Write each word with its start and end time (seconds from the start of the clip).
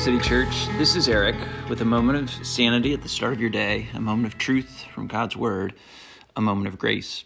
City 0.00 0.18
Church. 0.18 0.66
This 0.78 0.96
is 0.96 1.10
Eric 1.10 1.36
with 1.68 1.82
a 1.82 1.84
moment 1.84 2.18
of 2.18 2.46
sanity 2.46 2.94
at 2.94 3.02
the 3.02 3.08
start 3.08 3.34
of 3.34 3.40
your 3.40 3.50
day, 3.50 3.86
a 3.92 4.00
moment 4.00 4.32
of 4.32 4.38
truth 4.38 4.86
from 4.94 5.06
God's 5.06 5.36
Word, 5.36 5.74
a 6.34 6.40
moment 6.40 6.68
of 6.68 6.78
grace. 6.78 7.24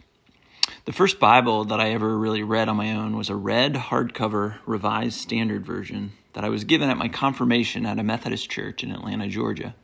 The 0.84 0.92
first 0.92 1.20
Bible 1.20 1.66
that 1.66 1.78
I 1.78 1.90
ever 1.90 2.18
really 2.18 2.42
read 2.42 2.68
on 2.68 2.76
my 2.76 2.90
own 2.96 3.16
was 3.16 3.30
a 3.30 3.36
red 3.36 3.74
hardcover 3.74 4.56
Revised 4.66 5.20
Standard 5.20 5.64
Version 5.64 6.14
that 6.32 6.44
I 6.44 6.48
was 6.48 6.64
given 6.64 6.90
at 6.90 6.96
my 6.96 7.06
confirmation 7.06 7.86
at 7.86 8.00
a 8.00 8.02
Methodist 8.02 8.50
church 8.50 8.82
in 8.82 8.90
Atlanta, 8.90 9.28
Georgia. 9.28 9.76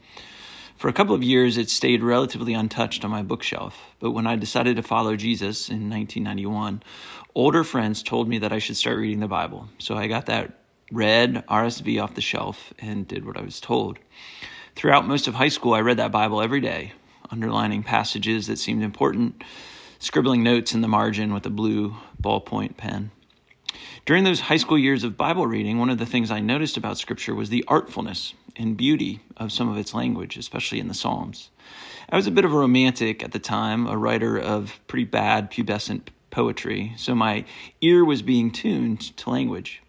For 0.76 0.88
a 0.88 0.92
couple 0.92 1.14
of 1.14 1.22
years, 1.22 1.58
it 1.58 1.70
stayed 1.70 2.02
relatively 2.02 2.54
untouched 2.54 3.04
on 3.04 3.12
my 3.12 3.22
bookshelf, 3.22 3.80
but 4.00 4.10
when 4.10 4.26
I 4.26 4.34
decided 4.34 4.74
to 4.76 4.82
follow 4.82 5.14
Jesus 5.14 5.68
in 5.68 5.88
1991, 5.88 6.82
older 7.36 7.62
friends 7.62 8.02
told 8.02 8.28
me 8.28 8.38
that 8.38 8.52
I 8.52 8.58
should 8.58 8.76
start 8.76 8.98
reading 8.98 9.20
the 9.20 9.28
Bible. 9.28 9.68
So 9.78 9.94
I 9.94 10.08
got 10.08 10.26
that 10.26 10.59
red 10.90 11.44
RSV 11.46 12.02
off 12.02 12.14
the 12.14 12.20
shelf 12.20 12.72
and 12.78 13.06
did 13.06 13.24
what 13.24 13.36
I 13.36 13.42
was 13.42 13.60
told. 13.60 13.98
Throughout 14.74 15.06
most 15.06 15.28
of 15.28 15.34
high 15.34 15.48
school, 15.48 15.74
I 15.74 15.80
read 15.80 15.98
that 15.98 16.12
Bible 16.12 16.40
every 16.40 16.60
day, 16.60 16.92
underlining 17.30 17.82
passages 17.82 18.46
that 18.46 18.58
seemed 18.58 18.82
important, 18.82 19.42
scribbling 19.98 20.42
notes 20.42 20.74
in 20.74 20.80
the 20.80 20.88
margin 20.88 21.32
with 21.32 21.46
a 21.46 21.50
blue 21.50 21.96
ballpoint 22.20 22.76
pen. 22.76 23.10
During 24.04 24.24
those 24.24 24.40
high 24.40 24.56
school 24.56 24.78
years 24.78 25.04
of 25.04 25.16
Bible 25.16 25.46
reading, 25.46 25.78
one 25.78 25.90
of 25.90 25.98
the 25.98 26.06
things 26.06 26.30
I 26.30 26.40
noticed 26.40 26.76
about 26.76 26.98
Scripture 26.98 27.34
was 27.34 27.50
the 27.50 27.64
artfulness 27.68 28.34
and 28.56 28.76
beauty 28.76 29.20
of 29.36 29.52
some 29.52 29.68
of 29.68 29.76
its 29.76 29.94
language, 29.94 30.36
especially 30.36 30.80
in 30.80 30.88
the 30.88 30.94
Psalms. 30.94 31.50
I 32.08 32.16
was 32.16 32.26
a 32.26 32.32
bit 32.32 32.44
of 32.44 32.52
a 32.52 32.58
romantic 32.58 33.22
at 33.22 33.32
the 33.32 33.38
time, 33.38 33.86
a 33.86 33.96
writer 33.96 34.36
of 34.36 34.80
pretty 34.88 35.04
bad 35.04 35.50
pubescent 35.50 36.08
poetry, 36.30 36.92
so 36.96 37.14
my 37.14 37.44
ear 37.80 38.04
was 38.04 38.22
being 38.22 38.50
tuned 38.50 39.16
to 39.18 39.30
language. 39.30 39.82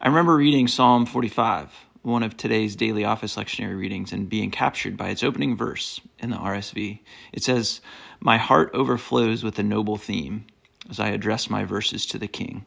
I 0.00 0.06
remember 0.06 0.36
reading 0.36 0.68
Psalm 0.68 1.06
45, 1.06 1.72
one 2.02 2.22
of 2.22 2.36
today's 2.36 2.76
daily 2.76 3.04
office 3.04 3.34
lectionary 3.34 3.76
readings, 3.76 4.12
and 4.12 4.28
being 4.28 4.52
captured 4.52 4.96
by 4.96 5.08
its 5.08 5.24
opening 5.24 5.56
verse 5.56 6.00
in 6.20 6.30
the 6.30 6.36
RSV. 6.36 7.00
It 7.32 7.42
says, 7.42 7.80
My 8.20 8.36
heart 8.36 8.70
overflows 8.74 9.42
with 9.42 9.58
a 9.58 9.64
noble 9.64 9.96
theme 9.96 10.46
as 10.88 11.00
I 11.00 11.08
address 11.08 11.50
my 11.50 11.64
verses 11.64 12.06
to 12.06 12.18
the 12.18 12.28
king. 12.28 12.64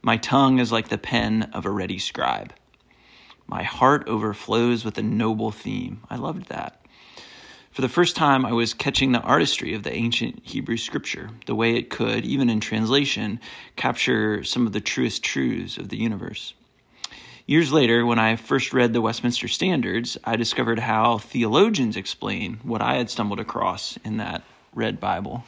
My 0.00 0.16
tongue 0.16 0.60
is 0.60 0.72
like 0.72 0.88
the 0.88 0.96
pen 0.96 1.50
of 1.52 1.66
a 1.66 1.70
ready 1.70 1.98
scribe. 1.98 2.54
My 3.46 3.64
heart 3.64 4.08
overflows 4.08 4.82
with 4.82 4.96
a 4.96 5.02
noble 5.02 5.50
theme. 5.50 6.00
I 6.08 6.16
loved 6.16 6.48
that. 6.48 6.86
For 7.70 7.82
the 7.82 7.88
first 7.90 8.16
time, 8.16 8.46
I 8.46 8.52
was 8.52 8.72
catching 8.72 9.12
the 9.12 9.20
artistry 9.20 9.74
of 9.74 9.82
the 9.82 9.92
ancient 9.92 10.40
Hebrew 10.42 10.78
scripture, 10.78 11.28
the 11.44 11.54
way 11.54 11.76
it 11.76 11.90
could, 11.90 12.24
even 12.24 12.48
in 12.48 12.60
translation, 12.60 13.40
capture 13.76 14.42
some 14.42 14.66
of 14.66 14.72
the 14.72 14.80
truest 14.80 15.22
truths 15.22 15.76
of 15.76 15.90
the 15.90 15.98
universe. 15.98 16.54
Years 17.44 17.72
later, 17.72 18.06
when 18.06 18.20
I 18.20 18.36
first 18.36 18.72
read 18.72 18.92
the 18.92 19.00
Westminster 19.00 19.48
Standards, 19.48 20.16
I 20.22 20.36
discovered 20.36 20.78
how 20.78 21.18
theologians 21.18 21.96
explain 21.96 22.60
what 22.62 22.80
I 22.80 22.94
had 22.94 23.10
stumbled 23.10 23.40
across 23.40 23.98
in 24.04 24.18
that 24.18 24.44
red 24.72 25.00
Bible. 25.00 25.42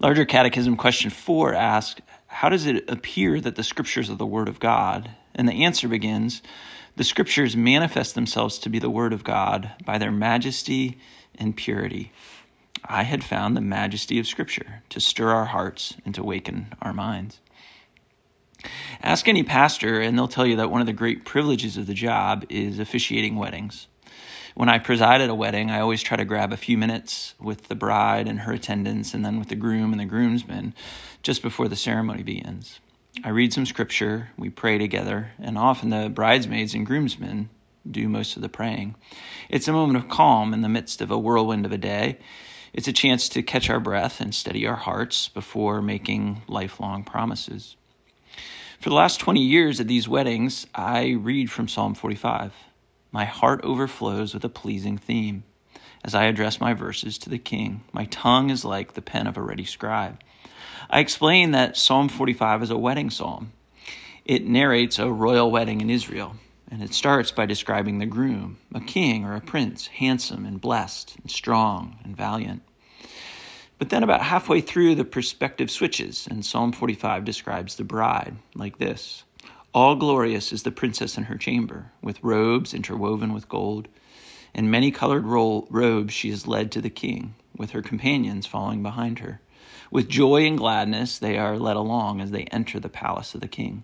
Larger 0.00 0.24
Catechism 0.24 0.76
question 0.76 1.10
4 1.10 1.54
asks, 1.54 2.00
How 2.26 2.48
does 2.48 2.66
it 2.66 2.90
appear 2.90 3.40
that 3.40 3.54
the 3.54 3.62
scriptures 3.62 4.10
are 4.10 4.16
the 4.16 4.26
Word 4.26 4.48
of 4.48 4.58
God? 4.58 5.08
And 5.36 5.48
the 5.48 5.64
answer 5.64 5.86
begins, 5.86 6.42
The 6.96 7.04
scriptures 7.04 7.56
manifest 7.56 8.16
themselves 8.16 8.58
to 8.58 8.68
be 8.68 8.80
the 8.80 8.90
Word 8.90 9.12
of 9.12 9.22
God 9.22 9.70
by 9.84 9.98
their 9.98 10.10
majesty 10.10 10.98
and 11.38 11.56
purity. 11.56 12.10
I 12.84 13.04
had 13.04 13.22
found 13.22 13.56
the 13.56 13.60
majesty 13.60 14.18
of 14.18 14.26
Scripture 14.26 14.82
to 14.90 15.00
stir 15.00 15.30
our 15.30 15.46
hearts 15.46 15.94
and 16.04 16.12
to 16.16 16.22
awaken 16.22 16.74
our 16.82 16.92
minds. 16.92 17.40
Ask 19.04 19.28
any 19.28 19.42
pastor, 19.42 20.00
and 20.00 20.16
they'll 20.16 20.28
tell 20.28 20.46
you 20.46 20.56
that 20.56 20.70
one 20.70 20.80
of 20.80 20.86
the 20.86 20.94
great 20.94 21.26
privileges 21.26 21.76
of 21.76 21.86
the 21.86 21.92
job 21.92 22.46
is 22.48 22.78
officiating 22.78 23.36
weddings. 23.36 23.86
When 24.54 24.70
I 24.70 24.78
preside 24.78 25.20
at 25.20 25.28
a 25.28 25.34
wedding, 25.34 25.70
I 25.70 25.80
always 25.80 26.02
try 26.02 26.16
to 26.16 26.24
grab 26.24 26.54
a 26.54 26.56
few 26.56 26.78
minutes 26.78 27.34
with 27.38 27.68
the 27.68 27.74
bride 27.74 28.26
and 28.26 28.40
her 28.40 28.52
attendants, 28.54 29.12
and 29.12 29.22
then 29.22 29.38
with 29.38 29.48
the 29.48 29.56
groom 29.56 29.92
and 29.92 30.00
the 30.00 30.06
groomsmen 30.06 30.72
just 31.22 31.42
before 31.42 31.68
the 31.68 31.76
ceremony 31.76 32.22
begins. 32.22 32.80
I 33.22 33.28
read 33.28 33.52
some 33.52 33.66
scripture, 33.66 34.30
we 34.38 34.48
pray 34.48 34.78
together, 34.78 35.32
and 35.38 35.58
often 35.58 35.90
the 35.90 36.08
bridesmaids 36.08 36.72
and 36.72 36.86
groomsmen 36.86 37.50
do 37.88 38.08
most 38.08 38.36
of 38.36 38.42
the 38.42 38.48
praying. 38.48 38.94
It's 39.50 39.68
a 39.68 39.72
moment 39.74 39.98
of 39.98 40.08
calm 40.08 40.54
in 40.54 40.62
the 40.62 40.70
midst 40.70 41.02
of 41.02 41.10
a 41.10 41.18
whirlwind 41.18 41.66
of 41.66 41.72
a 41.72 41.78
day. 41.78 42.20
It's 42.72 42.88
a 42.88 42.92
chance 42.92 43.28
to 43.28 43.42
catch 43.42 43.68
our 43.68 43.80
breath 43.80 44.22
and 44.22 44.34
steady 44.34 44.66
our 44.66 44.76
hearts 44.76 45.28
before 45.28 45.82
making 45.82 46.40
lifelong 46.48 47.04
promises. 47.04 47.76
For 48.80 48.90
the 48.90 48.96
last 48.96 49.20
20 49.20 49.40
years 49.40 49.80
at 49.80 49.88
these 49.88 50.08
weddings, 50.08 50.66
I 50.74 51.10
read 51.12 51.50
from 51.50 51.68
Psalm 51.68 51.94
45. 51.94 52.52
My 53.12 53.24
heart 53.24 53.60
overflows 53.62 54.34
with 54.34 54.44
a 54.44 54.48
pleasing 54.48 54.98
theme. 54.98 55.44
As 56.04 56.14
I 56.14 56.24
address 56.24 56.60
my 56.60 56.74
verses 56.74 57.16
to 57.18 57.30
the 57.30 57.38
king, 57.38 57.82
my 57.92 58.04
tongue 58.06 58.50
is 58.50 58.64
like 58.64 58.92
the 58.92 59.00
pen 59.00 59.26
of 59.26 59.36
a 59.36 59.42
ready 59.42 59.64
scribe. 59.64 60.20
I 60.90 61.00
explain 61.00 61.52
that 61.52 61.76
Psalm 61.76 62.08
45 62.08 62.64
is 62.64 62.70
a 62.70 62.76
wedding 62.76 63.10
psalm. 63.10 63.52
It 64.24 64.46
narrates 64.46 64.98
a 64.98 65.10
royal 65.10 65.50
wedding 65.50 65.80
in 65.80 65.88
Israel, 65.88 66.34
and 66.70 66.82
it 66.82 66.92
starts 66.92 67.30
by 67.30 67.46
describing 67.46 67.98
the 67.98 68.06
groom, 68.06 68.58
a 68.74 68.80
king 68.80 69.24
or 69.24 69.34
a 69.34 69.40
prince, 69.40 69.86
handsome 69.86 70.44
and 70.44 70.60
blessed 70.60 71.16
and 71.22 71.30
strong 71.30 71.98
and 72.04 72.16
valiant. 72.16 72.62
But 73.78 73.90
then, 73.90 74.04
about 74.04 74.22
halfway 74.22 74.60
through, 74.60 74.94
the 74.94 75.04
perspective 75.04 75.70
switches, 75.70 76.28
and 76.30 76.44
Psalm 76.44 76.72
45 76.72 77.24
describes 77.24 77.74
the 77.74 77.84
bride 77.84 78.36
like 78.54 78.78
this 78.78 79.24
All 79.72 79.96
glorious 79.96 80.52
is 80.52 80.62
the 80.62 80.70
princess 80.70 81.18
in 81.18 81.24
her 81.24 81.36
chamber, 81.36 81.90
with 82.00 82.22
robes 82.22 82.72
interwoven 82.72 83.32
with 83.32 83.48
gold. 83.48 83.88
In 84.54 84.70
many 84.70 84.92
colored 84.92 85.26
ro- 85.26 85.66
robes 85.70 86.14
she 86.14 86.30
is 86.30 86.46
led 86.46 86.70
to 86.72 86.80
the 86.80 86.90
king, 86.90 87.34
with 87.56 87.70
her 87.70 87.82
companions 87.82 88.46
following 88.46 88.82
behind 88.82 89.18
her. 89.18 89.40
With 89.90 90.08
joy 90.08 90.46
and 90.46 90.56
gladness 90.56 91.18
they 91.18 91.36
are 91.36 91.58
led 91.58 91.76
along 91.76 92.20
as 92.20 92.30
they 92.30 92.44
enter 92.44 92.78
the 92.78 92.88
palace 92.88 93.34
of 93.34 93.40
the 93.40 93.48
king. 93.48 93.82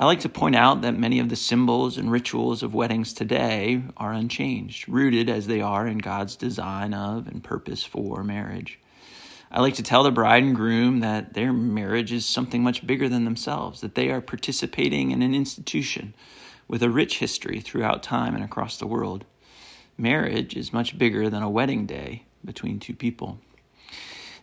I 0.00 0.06
like 0.06 0.20
to 0.20 0.30
point 0.30 0.56
out 0.56 0.80
that 0.80 0.96
many 0.96 1.18
of 1.18 1.28
the 1.28 1.36
symbols 1.36 1.98
and 1.98 2.10
rituals 2.10 2.62
of 2.62 2.72
weddings 2.72 3.12
today 3.12 3.82
are 3.98 4.14
unchanged, 4.14 4.88
rooted 4.88 5.28
as 5.28 5.46
they 5.46 5.60
are 5.60 5.86
in 5.86 5.98
God's 5.98 6.36
design 6.36 6.94
of 6.94 7.28
and 7.28 7.44
purpose 7.44 7.84
for 7.84 8.24
marriage. 8.24 8.78
I 9.50 9.60
like 9.60 9.74
to 9.74 9.82
tell 9.82 10.02
the 10.02 10.10
bride 10.10 10.42
and 10.42 10.56
groom 10.56 11.00
that 11.00 11.34
their 11.34 11.52
marriage 11.52 12.12
is 12.12 12.24
something 12.24 12.62
much 12.62 12.86
bigger 12.86 13.10
than 13.10 13.26
themselves, 13.26 13.82
that 13.82 13.94
they 13.94 14.08
are 14.08 14.22
participating 14.22 15.10
in 15.10 15.20
an 15.20 15.34
institution 15.34 16.14
with 16.66 16.82
a 16.82 16.88
rich 16.88 17.18
history 17.18 17.60
throughout 17.60 18.02
time 18.02 18.34
and 18.34 18.42
across 18.42 18.78
the 18.78 18.86
world. 18.86 19.26
Marriage 19.98 20.56
is 20.56 20.72
much 20.72 20.96
bigger 20.96 21.28
than 21.28 21.42
a 21.42 21.50
wedding 21.50 21.84
day 21.84 22.24
between 22.42 22.80
two 22.80 22.94
people. 22.94 23.38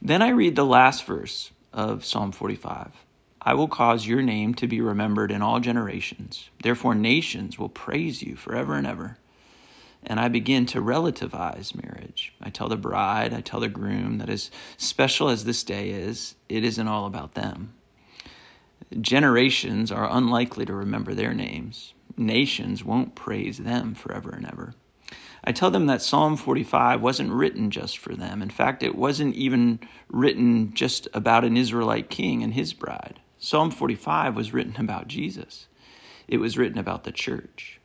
Then 0.03 0.21
I 0.21 0.29
read 0.29 0.55
the 0.55 0.63
last 0.63 1.03
verse 1.05 1.49
of 1.73 2.05
Psalm 2.05 2.31
45. 2.31 3.06
I 3.47 3.53
will 3.53 3.69
cause 3.69 4.05
your 4.05 4.21
name 4.21 4.55
to 4.55 4.67
be 4.67 4.81
remembered 4.81 5.31
in 5.31 5.41
all 5.41 5.61
generations. 5.61 6.49
Therefore, 6.61 6.93
nations 6.93 7.57
will 7.57 7.69
praise 7.69 8.21
you 8.21 8.35
forever 8.35 8.75
and 8.75 8.85
ever. 8.85 9.19
And 10.03 10.19
I 10.19 10.27
begin 10.27 10.65
to 10.65 10.81
relativize 10.81 11.73
marriage. 11.73 12.33
I 12.41 12.49
tell 12.49 12.67
the 12.67 12.75
bride, 12.75 13.33
I 13.33 13.39
tell 13.39 13.61
the 13.61 13.69
groom 13.69 14.17
that 14.17 14.29
as 14.29 14.51
special 14.75 15.29
as 15.29 15.45
this 15.45 15.63
day 15.63 15.91
is, 15.91 16.35
it 16.49 16.65
isn't 16.65 16.89
all 16.89 17.05
about 17.05 17.35
them. 17.35 17.73
Generations 18.99 19.93
are 19.93 20.11
unlikely 20.11 20.65
to 20.65 20.73
remember 20.73 21.13
their 21.13 21.33
names. 21.33 21.93
Nations 22.17 22.83
won't 22.83 23.15
praise 23.15 23.59
them 23.59 23.95
forever 23.95 24.31
and 24.31 24.45
ever. 24.45 24.73
I 25.41 25.53
tell 25.53 25.71
them 25.71 25.85
that 25.85 26.01
Psalm 26.01 26.35
45 26.35 27.01
wasn't 27.01 27.31
written 27.31 27.71
just 27.71 27.97
for 27.97 28.13
them. 28.13 28.41
In 28.41 28.49
fact, 28.49 28.83
it 28.83 28.95
wasn't 28.95 29.35
even 29.35 29.79
written 30.09 30.73
just 30.73 31.07
about 31.13 31.45
an 31.45 31.55
Israelite 31.55 32.09
king 32.09 32.43
and 32.43 32.53
his 32.53 32.73
bride. 32.73 33.21
Psalm 33.39 33.69
45 33.69 34.35
was 34.35 34.51
written 34.51 34.75
about 34.77 35.07
Jesus, 35.07 35.67
it 36.27 36.37
was 36.37 36.57
written 36.57 36.77
about 36.77 37.03
the 37.03 37.11
church. 37.11 37.79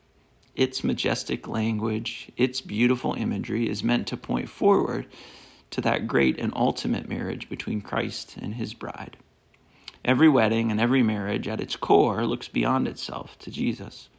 Its 0.55 0.83
majestic 0.83 1.47
language, 1.47 2.31
its 2.37 2.61
beautiful 2.61 3.13
imagery 3.13 3.69
is 3.69 3.83
meant 3.83 4.07
to 4.07 4.17
point 4.17 4.49
forward 4.49 5.07
to 5.71 5.81
that 5.81 6.07
great 6.07 6.39
and 6.39 6.53
ultimate 6.55 7.09
marriage 7.09 7.49
between 7.49 7.81
Christ 7.81 8.35
and 8.39 8.55
his 8.55 8.73
bride. 8.73 9.17
Every 10.05 10.29
wedding 10.29 10.69
and 10.69 10.79
every 10.79 11.01
marriage 11.01 11.47
at 11.47 11.61
its 11.61 11.75
core 11.75 12.25
looks 12.25 12.47
beyond 12.47 12.87
itself 12.87 13.37
to 13.39 13.49
Jesus. 13.49 14.09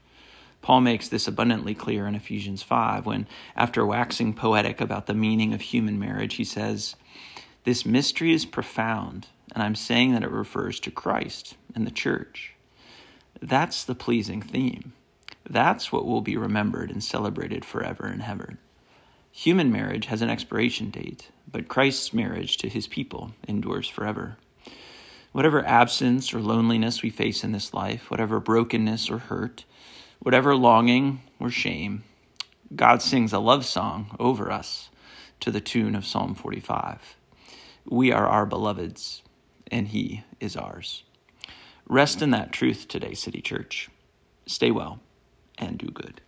Paul 0.62 0.80
makes 0.80 1.08
this 1.08 1.28
abundantly 1.28 1.74
clear 1.74 2.06
in 2.06 2.14
Ephesians 2.14 2.62
5 2.62 3.06
when, 3.06 3.26
after 3.54 3.84
waxing 3.84 4.32
poetic 4.32 4.80
about 4.80 5.06
the 5.06 5.14
meaning 5.14 5.52
of 5.52 5.60
human 5.60 5.98
marriage, 5.98 6.34
he 6.34 6.44
says, 6.44 6.96
This 7.64 7.84
mystery 7.84 8.32
is 8.32 8.46
profound 8.46 9.28
and 9.54 9.62
I'm 9.62 9.74
saying 9.74 10.12
that 10.12 10.22
it 10.22 10.30
refers 10.30 10.80
to 10.80 10.90
Christ 10.90 11.56
and 11.74 11.86
the 11.86 11.90
church. 11.90 12.54
That's 13.40 13.84
the 13.84 13.94
pleasing 13.94 14.42
theme. 14.42 14.92
That's 15.48 15.92
what 15.92 16.06
will 16.06 16.20
be 16.20 16.36
remembered 16.36 16.90
and 16.90 17.02
celebrated 17.02 17.64
forever 17.64 18.06
and 18.06 18.22
ever. 18.22 18.58
Human 19.32 19.70
marriage 19.70 20.06
has 20.06 20.22
an 20.22 20.30
expiration 20.30 20.90
date, 20.90 21.30
but 21.50 21.68
Christ's 21.68 22.12
marriage 22.12 22.56
to 22.58 22.68
his 22.68 22.86
people 22.86 23.32
endures 23.46 23.88
forever. 23.88 24.36
Whatever 25.32 25.64
absence 25.64 26.32
or 26.32 26.40
loneliness 26.40 27.02
we 27.02 27.10
face 27.10 27.44
in 27.44 27.52
this 27.52 27.74
life, 27.74 28.10
whatever 28.10 28.40
brokenness 28.40 29.10
or 29.10 29.18
hurt, 29.18 29.64
Whatever 30.24 30.56
longing 30.56 31.20
or 31.38 31.50
shame, 31.50 32.02
God 32.74 33.02
sings 33.02 33.34
a 33.34 33.38
love 33.38 33.66
song 33.66 34.16
over 34.18 34.50
us 34.50 34.88
to 35.40 35.50
the 35.50 35.60
tune 35.60 35.94
of 35.94 36.06
Psalm 36.06 36.34
45. 36.34 37.16
We 37.84 38.10
are 38.10 38.26
our 38.26 38.46
beloved's, 38.46 39.22
and 39.74 39.88
He 39.88 40.22
is 40.38 40.54
ours. 40.54 41.02
Rest 41.88 42.22
in 42.22 42.30
that 42.30 42.52
truth 42.52 42.86
today, 42.86 43.12
City 43.12 43.42
Church. 43.42 43.90
Stay 44.46 44.70
well 44.70 45.00
and 45.58 45.76
do 45.76 45.88
good. 45.88 46.20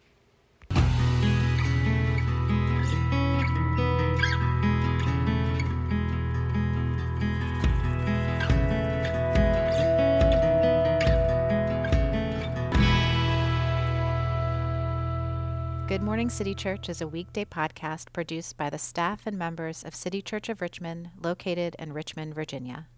Good 15.87 16.03
Morning 16.03 16.29
City 16.29 16.57
Church 16.57 16.89
is 16.89 17.01
a 17.01 17.07
weekday 17.07 17.45
podcast 17.45 18.13
produced 18.13 18.57
by 18.57 18.71
the 18.71 18.77
staff 18.77 19.25
and 19.25 19.39
members 19.39 19.85
of 19.85 19.95
City 19.95 20.21
Church 20.21 20.49
of 20.49 20.61
Richmond, 20.61 21.11
located 21.23 21.77
in 21.79 21.93
Richmond, 21.93 22.35
Virginia. 22.35 22.89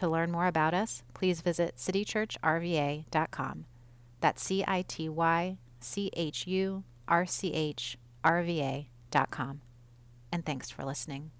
To 0.00 0.08
learn 0.08 0.30
more 0.30 0.46
about 0.46 0.72
us, 0.72 1.02
please 1.12 1.42
visit 1.42 1.76
citychurchrva.com. 1.76 3.64
That's 4.22 4.42
C 4.42 4.64
I 4.66 4.80
T 4.88 5.10
Y 5.10 5.58
C 5.78 6.10
H 6.16 6.46
U 6.46 6.84
R 7.06 7.26
C 7.26 7.52
H 7.52 7.98
R 8.24 8.42
V 8.42 8.62
A.com. 8.62 9.60
And 10.32 10.46
thanks 10.46 10.70
for 10.70 10.86
listening. 10.86 11.32